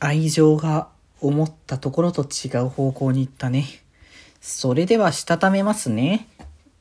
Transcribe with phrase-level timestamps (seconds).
[0.00, 0.88] 愛情が
[1.20, 3.66] 思ったところと違う方向に行ったね。
[4.40, 6.28] それではしたためますね。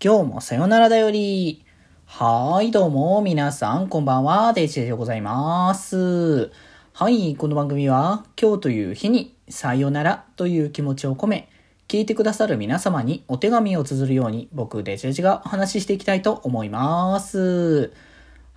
[0.03, 1.65] 今日もさよならだより。
[2.05, 6.51] はーい、どうも、皆さん、こんばんは、デジェでございます。
[6.93, 11.49] はい、この番組は、今日という日に、さよならという気持ちを込め、
[11.87, 17.91] 聞いてくださる皆様にお手紙を綴るように、僕、デジェジがお話ししていきたいと思います。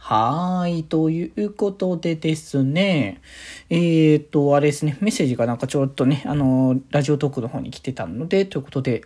[0.02, 0.84] はい。
[0.84, 3.20] ということでですね。
[3.68, 4.96] えっ、と、あれですね。
[5.00, 9.02] メッセージがなんかちょっとね、あの、ラジオトークの方に来てたので、ということで、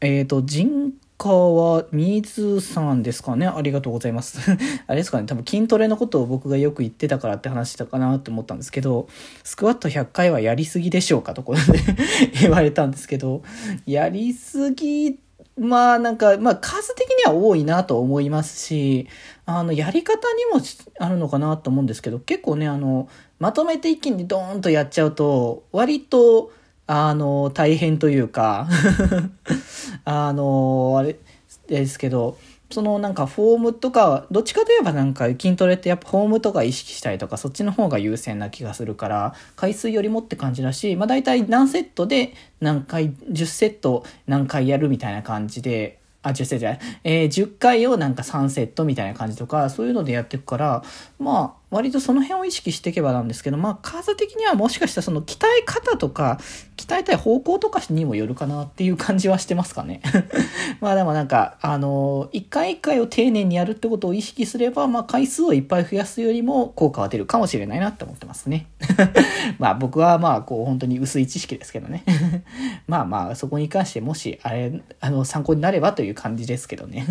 [0.00, 3.46] えっ、と、人は、水さんですかね。
[3.46, 4.38] ありがとうございます。
[4.88, 5.26] あれですかね。
[5.26, 9.06] 多分筋トレのことを僕がよく言ってたからって話したかなって思ったんですけど、
[9.44, 11.78] スクワット100回はやりすぎでしょうかところで
[12.40, 13.42] 言われたんですけど、
[13.84, 15.27] やりすぎって
[15.58, 19.08] まあなんか、まあ数的には多いなと思いますし、
[19.46, 20.60] あの、やり方にも
[20.98, 23.08] あるのかなと思うんですけど、結構ね、あの、
[23.38, 26.52] まとめて一気にドーンとやっちゃうと、割と、
[26.86, 28.68] あの、大変というか
[30.04, 31.16] あの、あれ
[31.66, 32.38] ですけど、
[32.70, 50.82] そのなんかフォームとか、どっちかといえばなんか筋トレってやっぱフォームとか意識したりとかそっちの方が優先な気がするから、回数よりもって感じだし、まあ大体何セットで何回、10セット何回やるみたいな感じで、あ、10セットじゃない、えー、10回をなんか3セットみたいな感じとか、そういうのでやっていくから、
[51.18, 56.38] まあ割とその辺を意識していけばなんですけど、まあ数的にはもしかしたらその鍛え方とか、
[56.76, 60.00] 鍛えたい方向とかにもよるかなっていう感じはしてますかね。
[60.80, 68.66] まあでもなんか、あの、一回一回を丁寧にやるってことを意識すれば、まあ回数をいっぱい増やすよりも効果は出るかもしれないなって思ってますね。
[69.58, 72.04] まあ僕はまあこう本当に薄い知識ですけどね。
[72.86, 77.06] まあまあそこに関してもし、あれ、あの参考になればという感じですけどね。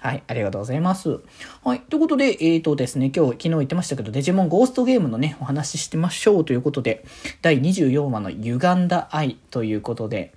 [0.00, 1.20] はい、ありがとうございます。
[1.62, 7.04] はい、ということで、えっ、ー、とですね、今日昨日言ってましたけど、デジモンゴーストゲームのね、お話ししてましょうということで、
[7.42, 10.32] 第24話の歪んだ愛ということで、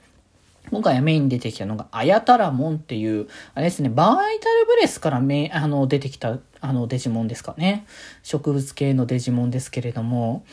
[0.70, 7.86] 今回はメインに出てきたのが、アヤタラモンっていう、あれですね、バーイタルブレスからめ、あの、出てきた、あの、デジモンですかね。
[8.24, 10.44] 植物系のデジモンですけれども、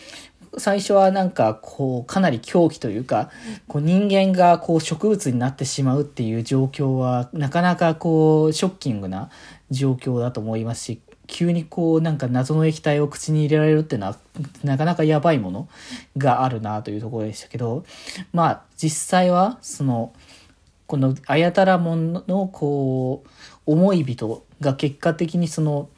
[0.59, 3.31] 最初はなんか、こう、かなり狂気というか、
[3.67, 9.31] こう、人間がこう、植物になってしまうっていう状況は、なかなかこう、ショッキングな
[9.73, 14.17] 状況だと思いますし、急にこうなんか謎の液体を口に入れられるっていうのは
[14.65, 15.69] なかなかやばいもの
[16.17, 17.85] があるなというところでしたけど
[18.33, 20.13] まあ実際はその
[20.87, 23.29] このあやたらもんのこう
[23.65, 25.89] 思い人が結果的にその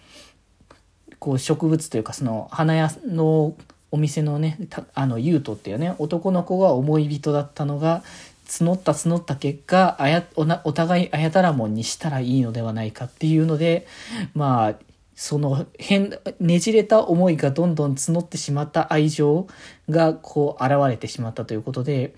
[1.19, 3.57] こう植物というかその花屋の
[3.91, 4.59] お店のね
[4.95, 8.03] あのユートっていうね男の子が思い人だったのが
[8.47, 13.87] 募った募った結果あやおなお互いあやたらもんにしたらいいのではないかっていうので
[14.35, 14.75] まあ
[15.15, 19.47] その変、ねじれた思いがどんどん募ってしまった愛情
[19.89, 22.15] がこう現れてしまったということで、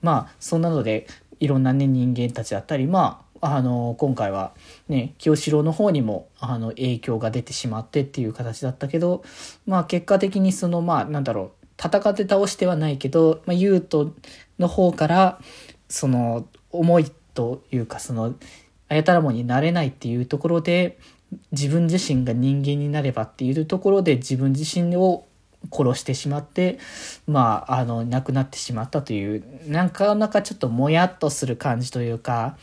[0.00, 1.06] まあ、そんなので、
[1.40, 4.54] いろんなね、人間たちだったり、まあ、あの、今回は
[4.88, 9.22] ね、清志郎の方にも、あの、影響が出てしまってっていう形だったけど、
[9.66, 14.12] まあ、結果的にその、まあ、なんだろう、戦って倒してはないけど、まあ、ユート
[14.58, 15.40] の方から、
[15.88, 18.34] その、思いというか、その、
[18.88, 20.98] あやたらもになれないっていうところで、
[21.52, 25.26] 自分自身が人間になればっていうところで自分自身を
[25.72, 26.78] 殺してしまって、
[27.26, 32.56] まあ、あの、亡くなってしまったという、なかなかちょっともやっとする感じというか、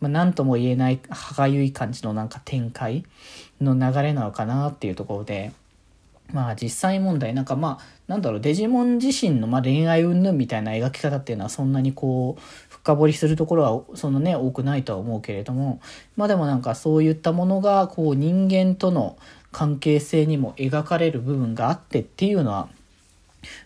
[0.00, 3.04] まあ、なんとも言えない歯がゆい感じのなんか展開
[3.60, 5.52] の流れなのかなっていうところで、
[6.32, 15.80] まあ実際問題、なんかまあ、なんだろう、デジモン自身のまあ恋愛云々みたいな描き方っていうのはそんなにこう、深掘りするところはそのね、多くないとは思うけれども、
[16.16, 19.16] まあでもなんかそういったものが、こう人間との
[19.52, 22.68] 関係性にも描かれる部分があってっていうのは、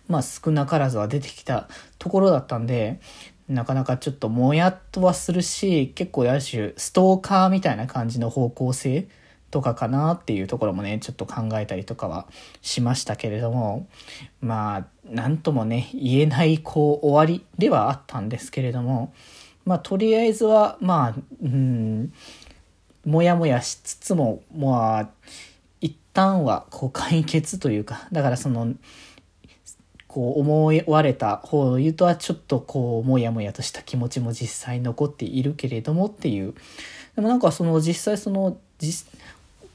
[0.09, 3.01] まあ少なからずは出てきたところだったんで、
[3.49, 9.07] なかなかちょっともやっとはするし、結構ある種ストーカーみたいな感じの方向性
[9.55, 12.27] とかかなっていうところもね、ちょっと考えたりとかは
[12.61, 13.87] しましたけれども、
[14.41, 19.15] まあ、なんともね、言えない、こう、終わりではあったんですけれども、
[19.65, 22.13] まあ、とりあえずは、まあ、うん、
[23.07, 25.09] もやもやしつつも、まあ、
[25.81, 28.75] 一旦は、こう、解決というか、だからその、
[30.09, 36.55] こう思われた方の言うとはちょっとこうもやもやとした気持ちも実際残っているけれどもっていう。
[37.17, 38.57] でもなんかその実際その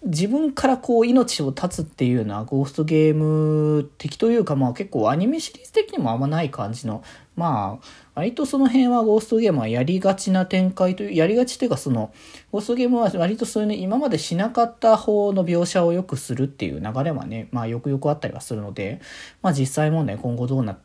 [0.04, 7.04] 自分からこう命を絶つっていうのはゴーストゲーム的というかまあ結構アニメシリーズ的にもあんまない感じの
[7.36, 7.86] まあ
[8.16, 12.14] 割とその辺はゴーストゲームはやりがちな展開というやりがちというかその
[12.52, 19.02] ゴーストゲームは割とそういうね今までしなかった方の描写をよくするっていう流れはねまあよくよくあったりはするので
[19.42, 20.78] まあ実際もね今後どうな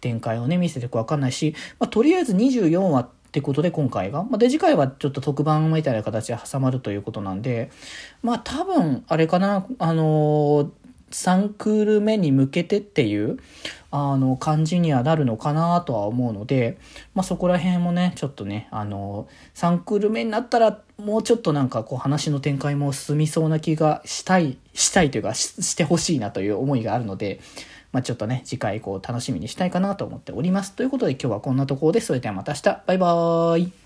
[0.00, 4.24] 展開をね見せていくかわかんないし、まあ、とりあえず24話ってってことで今回が。
[4.24, 7.70] まあ、で、次回はちょっと特番みたいな形で挟まるということなんで、
[8.22, 10.70] まあ多分、あれかな、あのー、
[11.10, 13.38] 3クール目に向けてっていう、
[13.90, 16.78] あの、感じにはなるのかなとは思うので、
[17.14, 27.40] まあそこら辺もね、ちょっとね、あの、3クール目になったら、もうちょっとなんかこう話の展開も進みそうな気がしたい、したいというかし、してほしいなという思いがあるので、
[27.92, 30.72] まあ、ちょっとね、次回以降楽しみにしたいかなと思っております。
[30.72, 32.08] ということで今日はこんなところです。
[32.08, 32.82] それではまた明日。
[32.86, 33.78] バイバーイ。